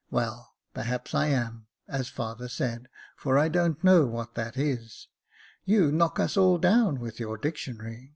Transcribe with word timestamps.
"Well, 0.12 0.54
perhaps 0.74 1.12
I 1.12 1.26
am, 1.30 1.66
as 1.88 2.08
father 2.08 2.48
said, 2.48 2.86
for 3.16 3.36
I 3.36 3.48
don't 3.48 3.82
know 3.82 4.06
what 4.06 4.36
that 4.36 4.56
is. 4.56 5.08
You 5.64 5.90
knock 5.90 6.20
us 6.20 6.36
all 6.36 6.58
down 6.58 7.00
with 7.00 7.18
your 7.18 7.36
dictionary." 7.36 8.14